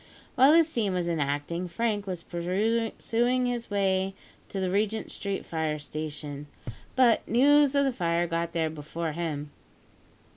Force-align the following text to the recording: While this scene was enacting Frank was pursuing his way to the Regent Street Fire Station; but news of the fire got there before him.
While 0.33 0.53
this 0.53 0.67
scene 0.67 0.93
was 0.95 1.07
enacting 1.07 1.67
Frank 1.67 2.07
was 2.07 2.23
pursuing 2.23 3.45
his 3.45 3.69
way 3.69 4.15
to 4.49 4.59
the 4.59 4.71
Regent 4.71 5.11
Street 5.11 5.45
Fire 5.45 5.77
Station; 5.77 6.47
but 6.95 7.27
news 7.27 7.75
of 7.75 7.85
the 7.85 7.93
fire 7.93 8.25
got 8.25 8.51
there 8.51 8.71
before 8.71 9.11
him. 9.11 9.51